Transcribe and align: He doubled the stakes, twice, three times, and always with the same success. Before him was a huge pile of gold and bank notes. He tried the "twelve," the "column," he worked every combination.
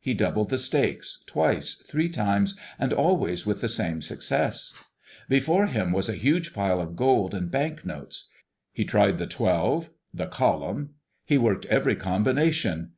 He 0.00 0.14
doubled 0.14 0.48
the 0.48 0.56
stakes, 0.56 1.22
twice, 1.26 1.74
three 1.86 2.08
times, 2.08 2.56
and 2.78 2.94
always 2.94 3.44
with 3.44 3.60
the 3.60 3.68
same 3.68 4.00
success. 4.00 4.72
Before 5.28 5.66
him 5.66 5.92
was 5.92 6.08
a 6.08 6.14
huge 6.14 6.54
pile 6.54 6.80
of 6.80 6.96
gold 6.96 7.34
and 7.34 7.50
bank 7.50 7.84
notes. 7.84 8.28
He 8.72 8.86
tried 8.86 9.18
the 9.18 9.26
"twelve," 9.26 9.90
the 10.14 10.28
"column," 10.28 10.94
he 11.26 11.36
worked 11.36 11.66
every 11.66 11.94
combination. 11.94 12.92